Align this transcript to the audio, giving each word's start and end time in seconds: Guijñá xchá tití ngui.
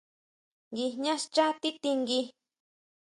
Guijñá 0.75 1.13
xchá 1.23 1.45
tití 1.61 1.91
ngui. 1.99 2.23